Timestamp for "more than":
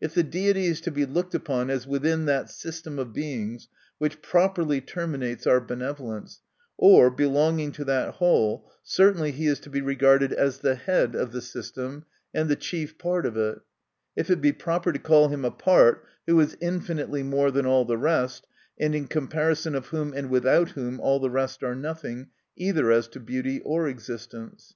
17.22-17.66